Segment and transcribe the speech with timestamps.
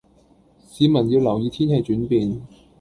[0.67, 2.41] 市民要留意天氣轉變